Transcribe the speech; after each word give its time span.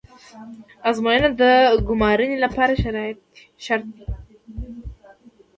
ازموینه 0.89 1.29
د 1.41 1.43
ګمارنې 1.87 2.37
لپاره 2.45 2.73
شرط 3.65 3.85
ده 3.95 4.05